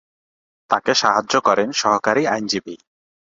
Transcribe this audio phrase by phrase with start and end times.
[0.69, 2.75] তাকে সাহায্য করেন সহকারী আইনজীবী।